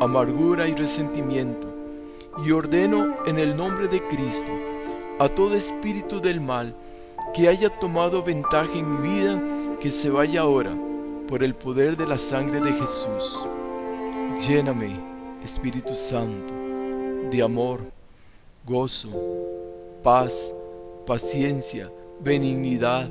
amargura 0.00 0.68
y 0.68 0.74
resentimiento, 0.74 1.66
y 2.46 2.52
ordeno 2.52 3.16
en 3.26 3.38
el 3.40 3.56
nombre 3.56 3.88
de 3.88 4.00
Cristo 4.06 4.52
a 5.18 5.28
todo 5.28 5.54
espíritu 5.54 6.20
del 6.20 6.40
mal 6.40 6.74
que 7.34 7.48
haya 7.48 7.70
tomado 7.70 8.22
ventaja 8.22 8.72
en 8.72 8.90
mi 8.90 9.08
vida, 9.08 9.42
que 9.80 9.90
se 9.90 10.10
vaya 10.10 10.42
ahora 10.42 10.76
por 11.26 11.42
el 11.42 11.54
poder 11.56 11.96
de 11.96 12.06
la 12.06 12.18
sangre 12.18 12.60
de 12.60 12.72
Jesús. 12.72 13.44
Lléname, 14.46 15.00
Espíritu 15.42 15.94
Santo, 15.94 16.63
de 17.34 17.42
amor, 17.42 17.80
gozo, 18.64 19.10
paz, 20.04 20.54
paciencia, 21.04 21.90
benignidad, 22.20 23.08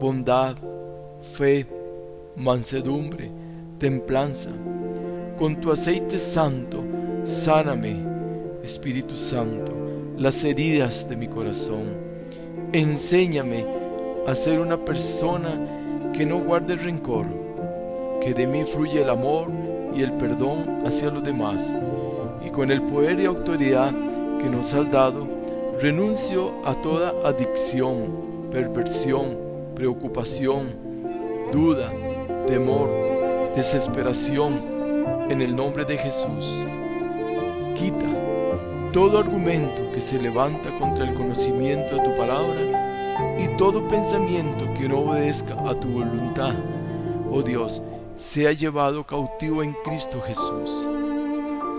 bondad, 0.00 0.56
fe, 1.20 1.64
mansedumbre, 2.34 3.30
templanza. 3.78 4.50
Con 5.38 5.60
tu 5.60 5.70
aceite 5.70 6.18
santo, 6.18 6.82
sáname, 7.24 8.04
Espíritu 8.64 9.14
Santo, 9.14 9.72
las 10.18 10.42
heridas 10.42 11.08
de 11.08 11.16
mi 11.16 11.28
corazón. 11.28 11.84
Enséñame 12.72 13.64
a 14.26 14.34
ser 14.34 14.58
una 14.58 14.84
persona 14.84 16.10
que 16.12 16.26
no 16.26 16.42
guarde 16.42 16.74
rencor, 16.74 17.26
que 18.20 18.34
de 18.34 18.48
mí 18.48 18.64
fluye 18.64 19.02
el 19.02 19.10
amor 19.10 19.48
y 19.94 20.02
el 20.02 20.12
perdón 20.14 20.82
hacia 20.84 21.10
los 21.10 21.22
demás. 21.22 21.72
Y 22.44 22.50
con 22.50 22.70
el 22.70 22.82
poder 22.82 23.20
y 23.20 23.24
autoridad 23.24 23.92
que 24.40 24.48
nos 24.48 24.74
has 24.74 24.90
dado, 24.90 25.26
renuncio 25.80 26.52
a 26.64 26.74
toda 26.74 27.14
adicción, 27.24 28.48
perversión, 28.50 29.36
preocupación, 29.74 30.70
duda, 31.52 31.92
temor, 32.46 32.88
desesperación 33.54 34.74
en 35.28 35.40
el 35.40 35.56
nombre 35.56 35.84
de 35.84 35.96
Jesús. 35.96 36.64
Quita 37.74 38.06
todo 38.92 39.18
argumento 39.18 39.90
que 39.92 40.00
se 40.00 40.20
levanta 40.20 40.76
contra 40.78 41.04
el 41.04 41.14
conocimiento 41.14 41.96
de 41.96 42.00
tu 42.00 42.14
palabra 42.14 43.36
y 43.38 43.48
todo 43.56 43.88
pensamiento 43.88 44.66
que 44.78 44.88
no 44.88 45.00
obedezca 45.00 45.54
a 45.68 45.74
tu 45.74 45.88
voluntad, 45.88 46.54
oh 47.30 47.42
Dios, 47.42 47.82
sea 48.16 48.52
llevado 48.52 49.04
cautivo 49.04 49.62
en 49.62 49.74
Cristo 49.84 50.20
Jesús. 50.24 50.88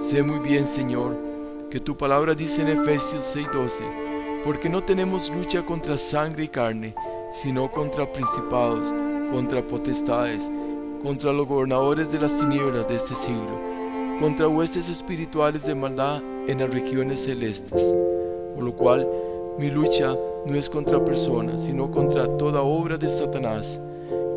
Sé 0.08 0.22
muy 0.22 0.38
bien, 0.38 0.68
Señor, 0.68 1.18
que 1.72 1.80
tu 1.80 1.98
palabra 1.98 2.36
dice 2.36 2.62
en 2.62 2.68
Efesios 2.68 3.24
6:12, 3.24 3.84
porque 4.44 4.70
no 4.70 4.84
tenemos 4.84 5.32
lucha 5.32 5.66
contra 5.66 5.98
sangre 5.98 6.44
y 6.44 6.48
carne, 6.48 6.94
sino 7.32 7.72
contra 7.72 8.12
principados, 8.12 8.94
contra 9.34 9.66
potestades, 9.66 10.52
contra 11.02 11.34
los 11.34 11.48
gobernadores 11.48 12.12
de 12.12 12.20
las 12.20 12.40
tinieblas 12.40 12.88
de 12.88 12.98
este 12.98 13.16
siglo, 13.16 13.60
contra 14.20 14.48
huestes 14.48 14.90
espirituales 14.90 15.66
de 15.66 15.74
maldad 15.74 16.22
en 16.48 16.60
las 16.60 16.70
regiones 16.70 17.24
celestes, 17.24 17.92
por 18.54 18.64
lo 18.64 18.76
cual 18.76 19.08
mi 19.58 19.72
lucha 19.72 20.16
no 20.46 20.56
es 20.56 20.70
contra 20.70 21.04
personas, 21.04 21.64
sino 21.64 21.90
contra 21.90 22.28
toda 22.38 22.62
obra 22.62 23.00
de 23.00 23.10
Satanás. 23.10 23.80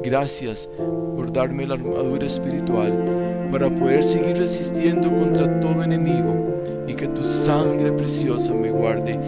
Gracias 0.03 0.67
por 1.15 1.31
darme 1.31 1.67
la 1.67 1.75
armadura 1.75 2.25
espiritual 2.25 3.28
para 3.51 3.71
poder 3.71 4.05
seguir 4.05 4.37
resistiendo 4.37 5.11
contra 5.11 5.61
todo 5.61 5.83
enemigo 5.83 6.63
y 6.87 6.95
que 6.95 7.09
tu 7.09 7.23
sangre 7.23 7.93
preciosa 7.93 8.53
me 8.53 8.71
guarde 8.71 9.19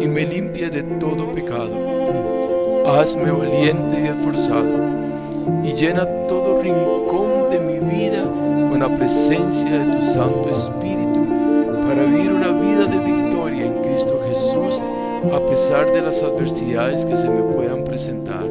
y 0.00 0.06
me 0.06 0.24
limpie 0.24 0.70
de 0.70 0.82
todo 0.82 1.30
pecado. 1.32 2.86
Hazme 2.86 3.30
valiente 3.30 4.00
y 4.00 4.06
esforzado 4.06 4.68
y 5.64 5.72
llena 5.72 6.04
todo 6.26 6.62
rincón 6.62 7.50
de 7.50 7.60
mi 7.60 7.78
vida 7.78 8.22
con 8.68 8.80
la 8.80 8.94
presencia 8.94 9.70
de 9.70 9.96
tu 9.96 10.02
Santo 10.02 10.50
Espíritu 10.50 11.26
para 11.82 12.04
vivir 12.04 12.32
una 12.32 12.50
vida 12.50 12.86
de 12.86 12.98
victoria 12.98 13.66
en 13.66 13.82
Cristo 13.82 14.20
Jesús 14.28 14.80
a 15.32 15.40
pesar 15.46 15.92
de 15.92 16.00
las 16.00 16.22
adversidades 16.22 17.04
que 17.04 17.16
se 17.16 17.28
me 17.28 17.42
puedan 17.42 17.84
presentar. 17.84 18.46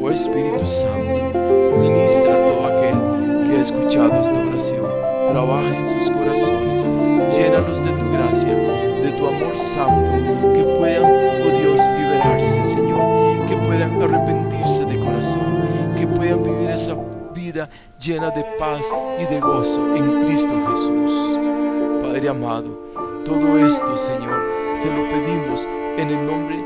Oh 0.00 0.10
Espíritu 0.10 0.66
Santo, 0.66 1.78
ministra 1.78 2.29
escuchado 3.60 4.20
esta 4.20 4.38
oración. 4.38 4.90
Trabaja 5.28 5.76
en 5.76 5.86
sus 5.86 6.10
corazones, 6.10 6.88
llénalos 7.36 7.84
de 7.84 7.90
tu 7.92 8.12
gracia, 8.12 8.54
de 8.54 9.12
tu 9.12 9.26
amor 9.26 9.56
santo, 9.56 10.10
que 10.54 10.62
puedan, 10.78 11.04
oh 11.04 11.58
Dios, 11.58 11.80
liberarse, 11.98 12.64
Señor, 12.64 13.46
que 13.46 13.56
puedan 13.56 14.02
arrepentirse 14.02 14.84
de 14.84 14.98
corazón, 14.98 15.94
que 15.96 16.06
puedan 16.06 16.42
vivir 16.42 16.70
esa 16.70 16.94
vida 17.34 17.68
llena 18.00 18.30
de 18.30 18.44
paz 18.58 18.92
y 19.20 19.32
de 19.32 19.40
gozo 19.40 19.94
en 19.94 20.24
Cristo 20.24 20.54
Jesús. 20.68 21.38
Padre 22.02 22.28
amado, 22.28 22.78
todo 23.24 23.58
esto, 23.58 23.96
Señor, 23.96 24.42
se 24.80 24.88
lo 24.88 25.08
pedimos 25.08 25.68
en 25.96 26.08
el 26.08 26.26
nombre 26.26 26.64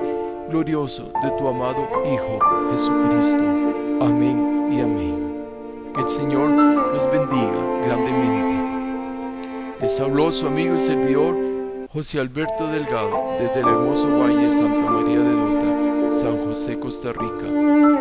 glorioso 0.49 1.11
de 1.23 1.31
tu 1.33 1.49
amado 1.49 1.87
Hijo 2.07 2.39
Jesucristo. 2.71 3.74
Les 9.95 10.01
habló 10.01 10.33
su 10.33 10.49
amigo 10.49 10.75
y 10.75 10.81
servidor 10.81 11.37
José 11.93 12.19
Alberto 12.19 12.67
Delgado 12.67 13.37
desde 13.39 13.61
el 13.61 13.69
hermoso 13.69 14.19
Valle 14.19 14.51
Santa 14.51 14.91
María 14.91 15.21
de 15.21 15.31
Dota, 15.31 16.11
San 16.11 16.37
José, 16.45 16.81
Costa 16.81 17.13
Rica, 17.13 17.47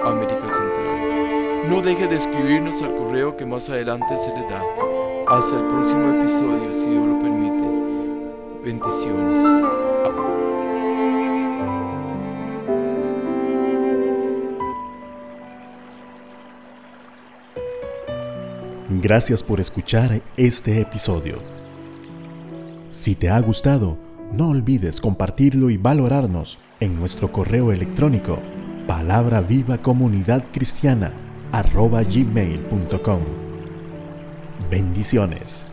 América 0.03 0.49
Central. 0.49 1.69
No 1.69 1.83
deje 1.83 2.07
de 2.07 2.15
escribirnos 2.15 2.81
al 2.81 2.95
correo 2.95 3.37
que 3.37 3.45
más 3.45 3.69
adelante 3.69 4.17
se 4.17 4.29
le 4.29 4.41
da. 4.41 4.63
Hasta 5.27 5.55
el 5.55 5.67
próximo 5.67 6.19
episodio, 6.19 6.73
si 6.73 6.87
Dios 6.87 7.05
lo 7.05 7.19
permite. 7.19 7.63
Bendiciones. 8.65 9.45
Gracias 18.89 19.43
por 19.43 19.59
escuchar 19.59 20.23
este 20.37 20.81
episodio. 20.81 21.52
Si 23.03 23.15
te 23.15 23.29
ha 23.29 23.37
gustado, 23.41 23.97
no 24.31 24.47
olvides 24.47 25.01
compartirlo 25.01 25.69
y 25.69 25.75
valorarnos 25.75 26.57
en 26.79 26.97
nuestro 26.97 27.33
correo 27.33 27.73
electrónico 27.73 28.39
palabra 28.87 29.41
viva 29.41 29.77
comunidad 29.77 30.45
cristiana 30.53 31.11
gmail.com. 31.51 33.19
Bendiciones. 34.71 35.72